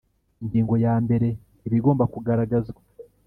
Ingingo 0.41 0.73
ya 0.85 0.93
mbere 1.03 1.27
Ibigomba 1.67 2.03
kugaragazwa 2.13 2.81